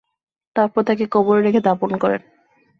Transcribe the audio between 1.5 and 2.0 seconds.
দাফন